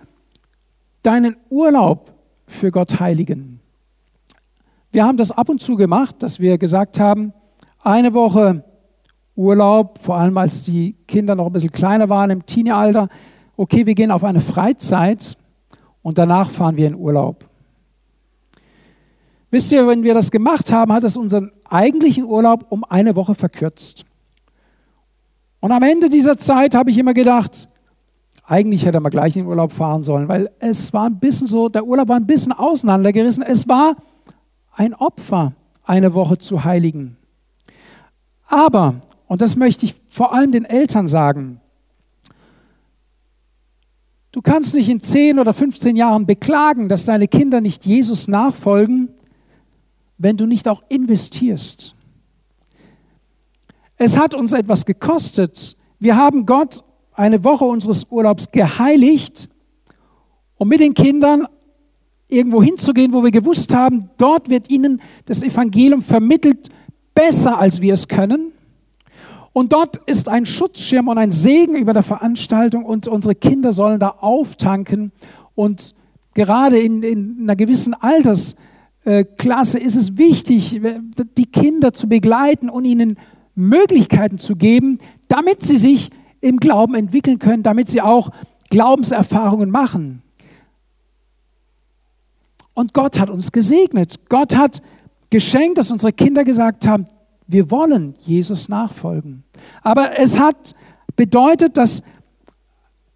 [1.03, 2.13] deinen Urlaub
[2.47, 3.61] für Gott heiligen.
[4.91, 7.33] Wir haben das ab und zu gemacht, dass wir gesagt haben,
[7.83, 8.65] eine Woche
[9.35, 13.09] Urlaub, vor allem als die Kinder noch ein bisschen kleiner waren im Teenie-Alter.
[13.57, 15.39] Okay, wir gehen auf eine Freizeit
[16.03, 17.45] und danach fahren wir in Urlaub.
[19.51, 23.35] Wisst ihr, wenn wir das gemacht haben, hat es unseren eigentlichen Urlaub um eine Woche
[23.35, 24.05] verkürzt.
[25.61, 27.69] Und am Ende dieser Zeit habe ich immer gedacht,
[28.45, 31.69] eigentlich hätte man gleich in den Urlaub fahren sollen, weil es war ein bisschen so,
[31.69, 33.43] der Urlaub war ein bisschen auseinandergerissen.
[33.43, 33.97] Es war
[34.75, 35.53] ein Opfer,
[35.85, 37.17] eine Woche zu heiligen.
[38.47, 38.97] Aber,
[39.29, 41.61] und das möchte ich vor allem den Eltern sagen,
[44.33, 49.11] du kannst nicht in 10 oder 15 Jahren beklagen, dass deine Kinder nicht Jesus nachfolgen,
[50.19, 51.95] wenn du nicht auch investierst.
[53.97, 55.77] Es hat uns etwas gekostet.
[56.01, 59.49] Wir haben Gott eine Woche unseres Urlaubs geheiligt,
[60.57, 61.47] um mit den Kindern
[62.33, 66.71] irgendwo hinzugehen, wo wir gewusst haben, dort wird ihnen das Evangelium vermittelt,
[67.15, 68.42] besser als wir es können.
[69.53, 74.01] Und dort ist ein Schutzschirm und ein Segen über der Veranstaltung und unsere Kinder sollen
[74.01, 75.13] da auftanken.
[75.55, 75.95] Und
[76.35, 80.81] gerade in, in einer gewissen Altersklasse ist es wichtig,
[81.37, 83.17] die Kinder zu begleiten und ihnen
[83.55, 86.11] Möglichkeiten zu geben, damit sie sich
[86.41, 88.31] im Glauben entwickeln können, damit sie auch
[88.71, 90.23] Glaubenserfahrungen machen.
[92.75, 94.29] Und Gott hat uns gesegnet.
[94.31, 94.83] Gott hat
[95.29, 97.05] geschenkt, dass unsere Kinder gesagt haben,
[97.47, 99.45] wir wollen Jesus nachfolgen.
[99.83, 100.75] Aber es hat
[101.17, 102.03] bedeutet, dass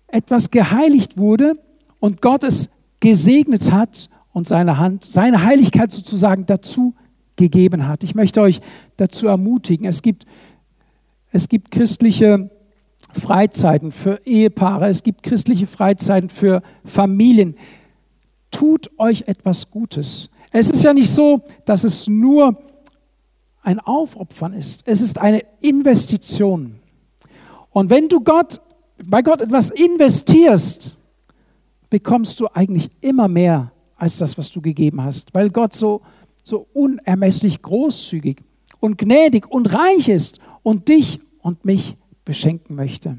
[0.08, 1.54] etwas geheiligt wurde
[2.00, 6.94] und Gott es gesegnet hat und seine Hand, seine Heiligkeit sozusagen dazu
[7.36, 8.04] gegeben hat.
[8.04, 8.60] Ich möchte euch
[8.96, 9.86] dazu ermutigen.
[9.86, 10.26] Es gibt,
[11.30, 12.50] es gibt christliche
[13.12, 17.56] Freizeiten für Ehepaare, es gibt christliche Freizeiten für Familien.
[18.50, 20.30] Tut euch etwas Gutes.
[20.50, 22.58] Es ist ja nicht so, dass es nur
[23.66, 24.84] ein Aufopfern ist.
[24.86, 26.76] Es ist eine Investition.
[27.70, 28.60] Und wenn du Gott,
[29.04, 30.96] bei Gott etwas investierst,
[31.90, 36.02] bekommst du eigentlich immer mehr als das, was du gegeben hast, weil Gott so,
[36.44, 38.38] so unermesslich großzügig
[38.78, 43.18] und gnädig und reich ist und dich und mich beschenken möchte.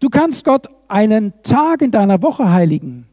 [0.00, 3.06] Du kannst Gott einen Tag in deiner Woche heiligen.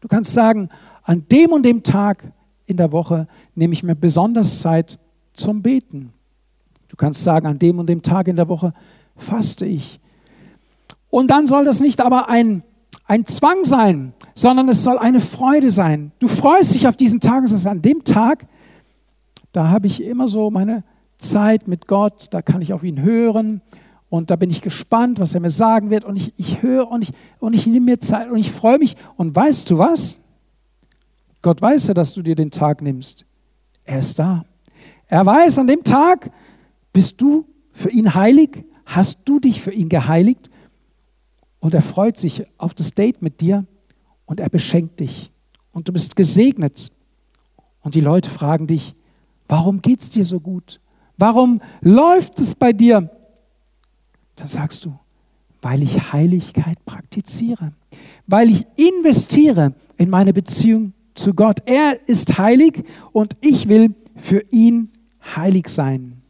[0.00, 0.70] Du kannst sagen,
[1.02, 2.32] an dem und dem Tag
[2.64, 4.98] in der Woche nehme ich mir besonders Zeit
[5.38, 6.12] zum Beten.
[6.88, 8.72] Du kannst sagen, an dem und dem Tag in der Woche
[9.16, 10.00] faste ich.
[11.10, 12.62] Und dann soll das nicht aber ein,
[13.06, 16.12] ein Zwang sein, sondern es soll eine Freude sein.
[16.18, 18.46] Du freust dich auf diesen Tag und sagst, an dem Tag,
[19.52, 20.84] da habe ich immer so meine
[21.18, 23.62] Zeit mit Gott, da kann ich auf ihn hören
[24.10, 26.04] und da bin ich gespannt, was er mir sagen wird.
[26.04, 28.96] Und ich, ich höre und ich, und ich nehme mir Zeit und ich freue mich.
[29.16, 30.18] Und weißt du was?
[31.42, 33.24] Gott weiß ja, dass du dir den Tag nimmst.
[33.84, 34.44] Er ist da.
[35.08, 36.30] Er weiß, an dem Tag
[36.92, 40.50] bist du für ihn heilig, hast du dich für ihn geheiligt
[41.60, 43.66] und er freut sich auf das Date mit dir
[44.26, 45.32] und er beschenkt dich
[45.72, 46.92] und du bist gesegnet.
[47.80, 48.94] Und die Leute fragen dich,
[49.48, 50.80] warum geht es dir so gut?
[51.16, 53.10] Warum läuft es bei dir?
[54.36, 54.98] Dann sagst du,
[55.62, 57.72] weil ich Heiligkeit praktiziere,
[58.26, 61.60] weil ich investiere in meine Beziehung zu Gott.
[61.66, 64.90] Er ist heilig und ich will für ihn
[65.36, 66.22] heilig sein.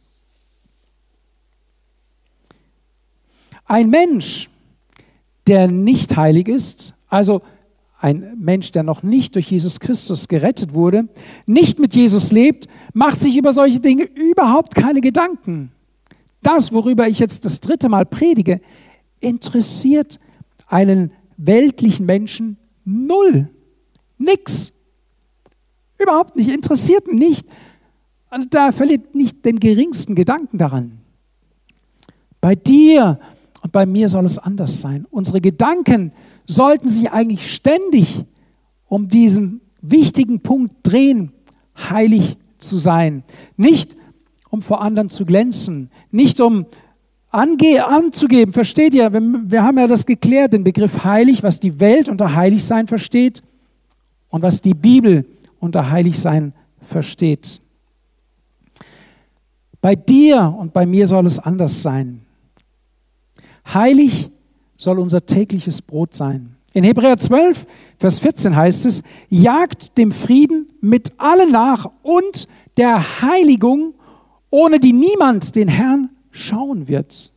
[3.65, 4.49] Ein Mensch,
[5.47, 7.41] der nicht heilig ist, also
[7.99, 11.09] ein Mensch, der noch nicht durch Jesus Christus gerettet wurde,
[11.45, 15.71] nicht mit Jesus lebt, macht sich über solche Dinge überhaupt keine Gedanken.
[16.41, 18.61] Das, worüber ich jetzt das dritte Mal predige,
[19.19, 20.19] interessiert
[20.67, 23.49] einen weltlichen Menschen null.
[24.17, 24.73] Nix.
[25.97, 26.49] Überhaupt nicht.
[26.49, 27.47] Interessiert nicht.
[28.29, 30.99] Also da verliert nicht den geringsten Gedanken daran.
[32.41, 33.19] Bei dir
[33.61, 35.05] und bei mir soll es anders sein.
[35.09, 36.11] Unsere Gedanken
[36.45, 38.25] sollten sich eigentlich ständig
[38.87, 41.31] um diesen wichtigen Punkt drehen,
[41.77, 43.23] heilig zu sein.
[43.57, 43.95] Nicht
[44.49, 46.65] um vor anderen zu glänzen, nicht um
[47.29, 48.53] ange anzugeben.
[48.53, 49.11] Versteht ihr?
[49.13, 53.43] Wir, wir haben ja das geklärt, den Begriff heilig, was die Welt unter Heiligsein versteht
[54.29, 55.25] und was die Bibel
[55.59, 57.61] unter Heiligsein versteht.
[59.81, 62.25] Bei dir und bei mir soll es anders sein.
[63.73, 64.29] Heilig
[64.75, 66.55] soll unser tägliches Brot sein.
[66.73, 67.65] In Hebräer 12,
[67.97, 73.93] Vers 14 heißt es, jagt dem Frieden mit allen nach und der Heiligung,
[74.49, 77.31] ohne die niemand den Herrn schauen wird.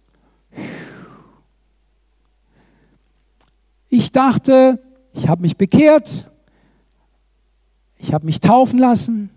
[3.89, 4.81] Ich dachte,
[5.13, 6.31] ich habe mich bekehrt,
[7.99, 9.31] ich habe mich taufen lassen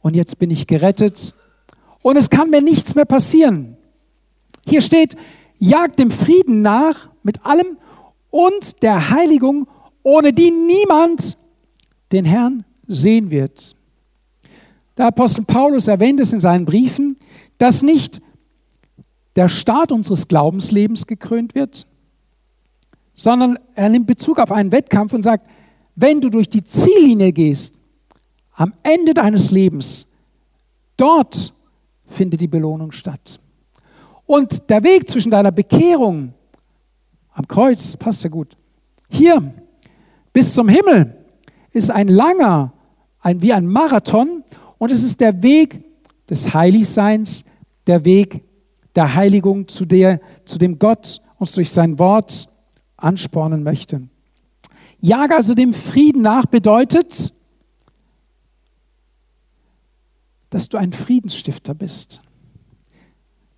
[0.00, 1.34] und jetzt bin ich gerettet
[2.06, 3.76] und es kann mir nichts mehr passieren.
[4.64, 5.16] Hier steht,
[5.58, 7.78] jagt dem Frieden nach mit allem
[8.30, 9.66] und der Heiligung,
[10.04, 11.36] ohne die niemand
[12.12, 13.74] den Herrn sehen wird.
[14.96, 17.16] Der Apostel Paulus erwähnt es in seinen Briefen,
[17.58, 18.22] dass nicht
[19.34, 21.88] der Start unseres Glaubenslebens gekrönt wird,
[23.16, 25.44] sondern er nimmt Bezug auf einen Wettkampf und sagt,
[25.96, 27.74] wenn du durch die Ziellinie gehst,
[28.52, 30.06] am Ende deines Lebens,
[30.96, 31.52] dort
[32.06, 33.40] findet die Belohnung statt.
[34.26, 36.32] Und der Weg zwischen deiner Bekehrung
[37.32, 38.56] am Kreuz, passt ja gut,
[39.08, 39.52] hier
[40.32, 41.14] bis zum Himmel
[41.70, 42.72] ist ein langer,
[43.20, 44.42] ein, wie ein Marathon
[44.78, 45.84] und es ist der Weg
[46.28, 47.44] des Heiligseins,
[47.86, 48.42] der Weg
[48.94, 52.48] der Heiligung, zu, der, zu dem Gott uns durch sein Wort
[52.96, 54.08] anspornen möchte.
[55.00, 57.34] Jage also dem Frieden nach bedeutet,
[60.56, 62.22] dass du ein Friedensstifter bist.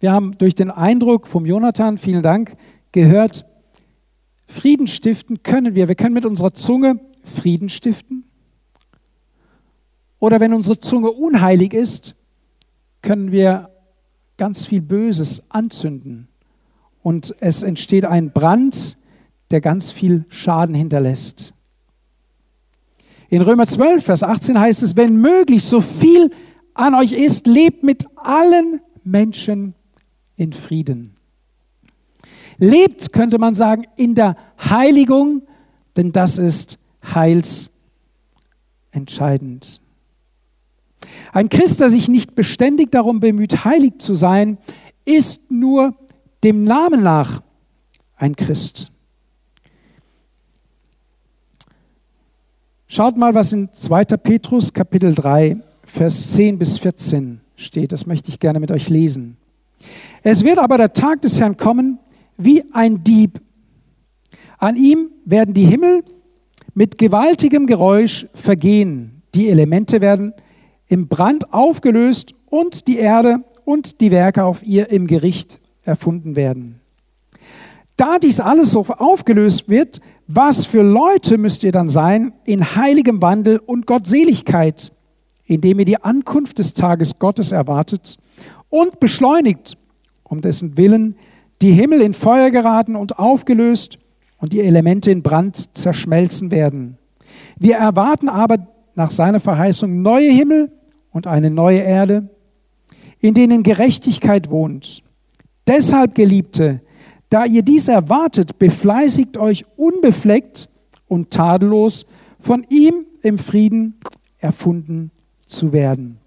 [0.01, 2.57] Wir haben durch den Eindruck vom Jonathan, vielen Dank,
[2.91, 3.47] gehört,
[4.49, 5.87] Frieden stiften können wir.
[5.87, 8.25] Wir können mit unserer Zunge Frieden stiften.
[10.19, 12.17] Oder wenn unsere Zunge unheilig ist,
[13.01, 13.71] können wir
[14.37, 16.27] ganz viel Böses anzünden.
[17.05, 18.99] Und es entsteht ein Brand,
[19.53, 21.55] der ganz viel Schaden hinterlässt.
[23.29, 26.33] In Römer 12, Vers 18 heißt es, wenn möglich, so viel
[26.79, 29.75] an euch ist, lebt mit allen Menschen
[30.37, 31.15] in Frieden.
[32.59, 35.43] Lebt, könnte man sagen, in der Heiligung,
[35.97, 39.81] denn das ist heilsentscheidend.
[41.33, 44.59] Ein Christ, der sich nicht beständig darum bemüht, heilig zu sein,
[45.05, 45.95] ist nur
[46.43, 47.43] dem Namen nach
[48.17, 48.91] ein Christ.
[52.87, 54.05] Schaut mal, was in 2.
[54.05, 55.59] Petrus Kapitel 3,
[55.89, 57.93] Vers 10 bis 14 steht.
[57.93, 59.37] Das möchte ich gerne mit euch lesen.
[60.23, 61.99] Es wird aber der Tag des Herrn kommen
[62.37, 63.41] wie ein Dieb.
[64.59, 66.05] An ihm werden die Himmel
[66.75, 69.23] mit gewaltigem Geräusch vergehen.
[69.35, 70.35] Die Elemente werden
[70.89, 76.81] im Brand aufgelöst und die Erde und die Werke auf ihr im Gericht erfunden werden.
[77.97, 83.23] Da dies alles so aufgelöst wird, was für Leute müsst ihr dann sein in heiligem
[83.23, 84.93] Wandel und Gottseligkeit,
[85.49, 88.19] indem ihr die Ankunft des Tages Gottes erwartet
[88.69, 89.77] und beschleunigt,
[90.23, 91.17] um dessen Willen
[91.63, 93.99] die Himmel in Feuer geraten und aufgelöst
[94.37, 96.99] und die Elemente in Brand zerschmelzen werden.
[97.59, 100.71] Wir erwarten aber nach seiner Verheißung neue Himmel
[101.11, 102.29] und eine neue Erde,
[103.19, 105.03] in denen Gerechtigkeit wohnt.
[105.67, 106.83] Deshalb, Geliebte,
[107.31, 110.69] da ihr dies erwartet, befleißigt euch unbefleckt
[111.09, 112.07] und tadellos
[112.39, 113.95] von ihm im Frieden
[114.39, 115.11] erfunden
[115.49, 116.19] zu werden.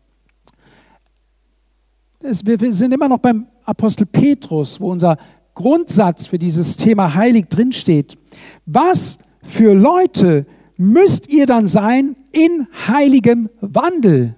[2.23, 5.17] es, wir sind immer noch beim Apostel Petrus, wo unser
[5.53, 8.17] Grundsatz für dieses Thema heilig drinsteht.
[8.65, 10.45] Was für Leute
[10.77, 14.36] müsst ihr dann sein in heiligem Wandel?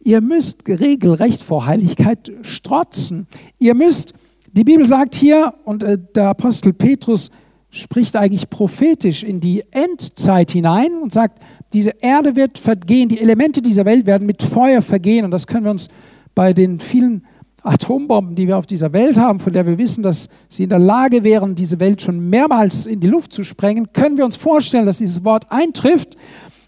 [0.00, 3.26] Ihr müsst regelrecht vor Heiligkeit strotzen.
[3.58, 4.14] Ihr müsst,
[4.52, 7.30] die Bibel sagt hier, und äh, der Apostel Petrus
[7.70, 13.60] spricht eigentlich prophetisch in die Endzeit hinein und sagt, diese Erde wird vergehen, die Elemente
[13.60, 15.24] dieser Welt werden mit Feuer vergehen.
[15.24, 15.88] Und das können wir uns
[16.34, 17.26] bei den vielen
[17.62, 20.78] Atombomben, die wir auf dieser Welt haben, von der wir wissen, dass sie in der
[20.78, 24.86] Lage wären, diese Welt schon mehrmals in die Luft zu sprengen, können wir uns vorstellen,
[24.86, 26.16] dass dieses Wort eintrifft.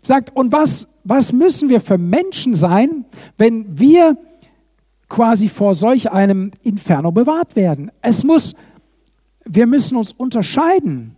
[0.02, 3.04] Sagt, und was, was müssen wir für Menschen sein,
[3.38, 4.16] wenn wir
[5.08, 7.90] quasi vor solch einem Inferno bewahrt werden?
[8.02, 8.54] Es muss,
[9.44, 11.16] wir müssen uns unterscheiden.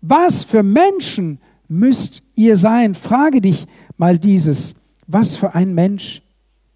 [0.00, 1.38] Was für Menschen
[1.74, 2.94] müsst ihr sein?
[2.94, 4.76] Frage dich mal dieses.
[5.06, 6.22] Was für ein Mensch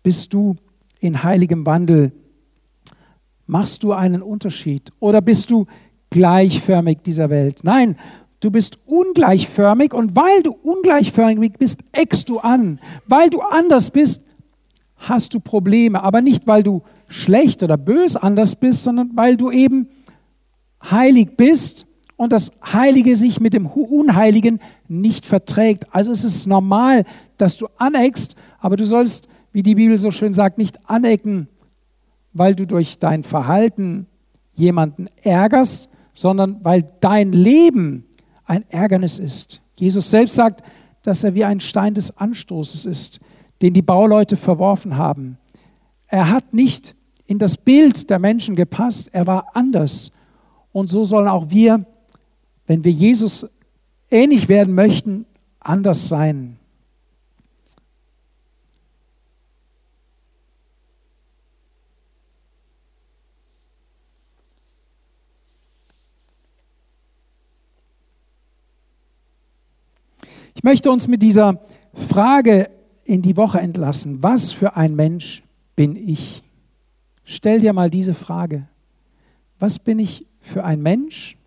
[0.02, 0.56] bist du
[1.00, 2.12] in heiligem Wandel?
[3.46, 5.66] Machst du einen Unterschied oder bist du
[6.10, 7.60] gleichförmig dieser Welt?
[7.62, 7.96] Nein,
[8.40, 12.78] du bist ungleichförmig und weil du ungleichförmig bist, eckst du an.
[13.06, 14.24] Weil du anders bist,
[14.96, 16.02] hast du Probleme.
[16.02, 19.88] Aber nicht, weil du schlecht oder bös anders bist, sondern weil du eben
[20.82, 21.87] heilig bist
[22.18, 25.94] und das Heilige sich mit dem Unheiligen nicht verträgt.
[25.94, 27.04] Also es ist normal,
[27.38, 31.48] dass du aneckst, aber du sollst, wie die Bibel so schön sagt, nicht anecken,
[32.32, 34.06] weil du durch dein Verhalten
[34.52, 38.04] jemanden ärgerst, sondern weil dein Leben
[38.44, 39.62] ein Ärgernis ist.
[39.76, 40.64] Jesus selbst sagt,
[41.04, 43.20] dass er wie ein Stein des Anstoßes ist,
[43.62, 45.38] den die Bauleute verworfen haben.
[46.08, 50.10] Er hat nicht in das Bild der Menschen gepasst, er war anders.
[50.72, 51.86] Und so sollen auch wir,
[52.68, 53.46] wenn wir Jesus
[54.10, 55.24] ähnlich werden möchten,
[55.58, 56.58] anders sein.
[70.54, 71.62] Ich möchte uns mit dieser
[71.94, 72.68] Frage
[73.04, 74.22] in die Woche entlassen.
[74.22, 75.42] Was für ein Mensch
[75.74, 76.42] bin ich?
[77.24, 78.68] Stell dir mal diese Frage.
[79.58, 81.37] Was bin ich für ein Mensch?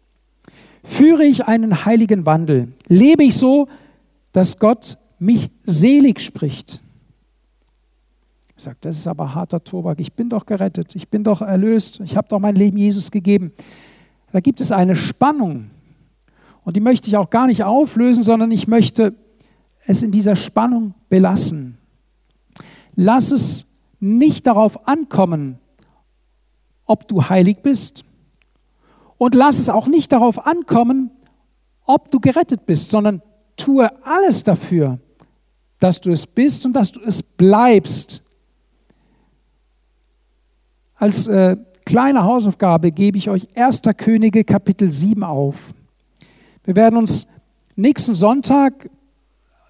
[0.84, 2.74] Führe ich einen heiligen Wandel?
[2.88, 3.68] Lebe ich so,
[4.32, 6.82] dass Gott mich selig spricht?
[8.56, 10.00] Ich sage, das ist aber harter Tobak.
[10.00, 10.96] Ich bin doch gerettet.
[10.96, 12.00] Ich bin doch erlöst.
[12.02, 13.52] Ich habe doch mein Leben Jesus gegeben.
[14.32, 15.72] Da gibt es eine Spannung.
[16.64, 19.16] Und die möchte ich auch gar nicht auflösen, sondern ich möchte
[19.86, 21.78] es in dieser Spannung belassen.
[22.96, 23.66] Lass es
[24.00, 25.58] nicht darauf ankommen,
[26.86, 28.04] ob du heilig bist.
[29.22, 31.12] Und lass es auch nicht darauf ankommen,
[31.86, 33.22] ob du gerettet bist, sondern
[33.56, 34.98] tue alles dafür,
[35.78, 38.24] dass du es bist und dass du es bleibst.
[40.96, 41.56] Als äh,
[41.86, 43.84] kleine Hausaufgabe gebe ich euch 1.
[43.96, 45.56] Könige Kapitel 7 auf.
[46.64, 47.28] Wir werden uns
[47.76, 48.90] nächsten Sonntag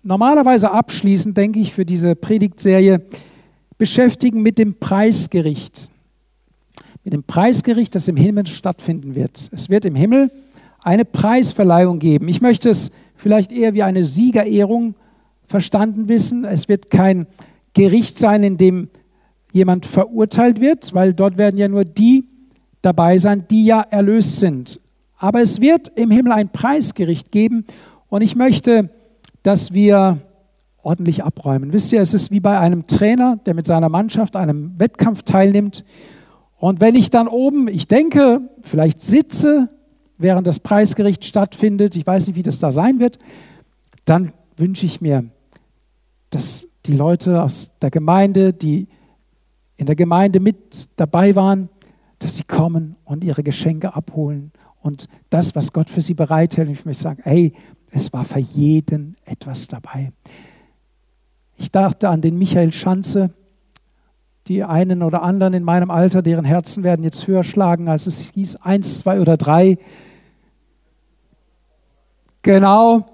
[0.01, 3.01] normalerweise abschließend, denke ich, für diese Predigtserie
[3.77, 5.91] beschäftigen mit dem Preisgericht.
[7.03, 9.49] Mit dem Preisgericht, das im Himmel stattfinden wird.
[9.51, 10.31] Es wird im Himmel
[10.83, 12.27] eine Preisverleihung geben.
[12.27, 14.95] Ich möchte es vielleicht eher wie eine Siegerehrung
[15.45, 16.45] verstanden wissen.
[16.45, 17.27] Es wird kein
[17.73, 18.89] Gericht sein, in dem
[19.51, 22.25] jemand verurteilt wird, weil dort werden ja nur die
[22.81, 24.79] dabei sein, die ja erlöst sind.
[25.17, 27.65] Aber es wird im Himmel ein Preisgericht geben
[28.07, 28.89] und ich möchte,
[29.43, 30.19] dass wir
[30.81, 31.73] ordentlich abräumen.
[31.73, 35.83] Wisst ihr, es ist wie bei einem Trainer, der mit seiner Mannschaft einem Wettkampf teilnimmt.
[36.61, 39.67] Und wenn ich dann oben, ich denke, vielleicht sitze,
[40.19, 43.17] während das Preisgericht stattfindet, ich weiß nicht, wie das da sein wird,
[44.05, 45.25] dann wünsche ich mir,
[46.29, 48.87] dass die Leute aus der Gemeinde, die
[49.75, 51.69] in der Gemeinde mit dabei waren,
[52.19, 54.51] dass sie kommen und ihre Geschenke abholen
[54.83, 56.69] und das, was Gott für sie bereithält.
[56.69, 57.53] ich möchte sagen, hey,
[57.89, 60.11] es war für jeden etwas dabei.
[61.57, 63.33] Ich dachte an den Michael Schanze,
[64.47, 68.31] die einen oder anderen in meinem Alter, deren Herzen werden jetzt höher schlagen, als es
[68.33, 69.77] hieß, eins, zwei oder drei.
[72.41, 73.05] Genau.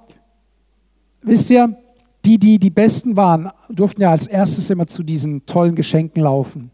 [1.22, 1.78] Wisst ihr,
[2.26, 6.72] die, die die Besten waren, durften ja als erstes immer zu diesen tollen Geschenken laufen.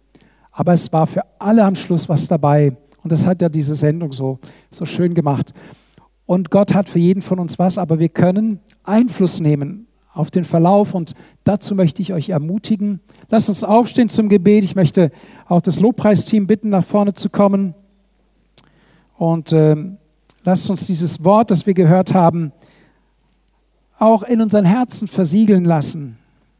[0.51, 2.75] Aber es war für alle am Schluss was dabei.
[3.03, 4.39] Und das hat ja diese Sendung so,
[4.69, 5.53] so schön gemacht.
[6.25, 10.43] Und Gott hat für jeden von uns was, aber wir können Einfluss nehmen auf den
[10.43, 13.01] Verlauf und dazu möchte ich euch ermutigen.
[13.29, 14.63] Lasst uns aufstehen zum Gebet.
[14.63, 15.11] Ich möchte
[15.47, 17.73] auch das Lobpreisteam bitten, nach vorne zu kommen.
[19.17, 19.75] Und äh,
[20.43, 22.51] lasst uns dieses Wort, das wir gehört haben,
[23.97, 26.17] auch in unseren Herzen versiegeln lassen.